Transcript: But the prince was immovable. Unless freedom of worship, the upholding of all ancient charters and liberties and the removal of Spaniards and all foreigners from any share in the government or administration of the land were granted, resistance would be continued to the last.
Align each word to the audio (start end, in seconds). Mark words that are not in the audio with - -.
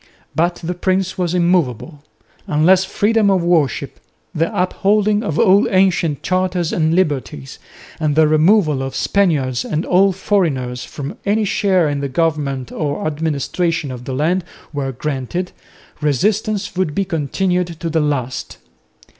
But 0.33 0.55
the 0.63 0.73
prince 0.73 1.15
was 1.19 1.35
immovable. 1.35 2.01
Unless 2.47 2.85
freedom 2.85 3.29
of 3.29 3.43
worship, 3.43 3.99
the 4.33 4.49
upholding 4.51 5.21
of 5.21 5.37
all 5.37 5.67
ancient 5.69 6.23
charters 6.23 6.73
and 6.73 6.95
liberties 6.95 7.59
and 7.99 8.15
the 8.15 8.27
removal 8.27 8.81
of 8.81 8.95
Spaniards 8.95 9.63
and 9.63 9.85
all 9.85 10.11
foreigners 10.11 10.83
from 10.83 11.17
any 11.23 11.45
share 11.45 11.87
in 11.87 11.99
the 11.99 12.09
government 12.09 12.71
or 12.71 13.05
administration 13.05 13.91
of 13.91 14.05
the 14.05 14.13
land 14.15 14.43
were 14.73 14.91
granted, 14.91 15.51
resistance 16.01 16.75
would 16.75 16.95
be 16.95 17.05
continued 17.05 17.67
to 17.79 17.87
the 17.87 18.01
last. 18.01 18.57